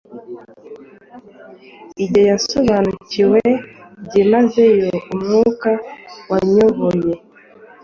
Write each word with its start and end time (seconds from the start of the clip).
Igihe 2.03 2.25
yasobanukiwe 2.31 3.43
byimazeyo 4.05 4.95
umwuka 5.13 5.69
wanyoboye 6.29 7.13